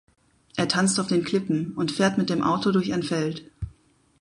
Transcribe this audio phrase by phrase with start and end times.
[0.57, 3.51] Er tanzt auf den Klippen und fährt mit dem Auto durch ein Feld.